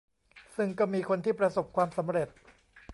[0.55, 2.29] ซึ่งก็มีคนที่ประสบความสำเร็จ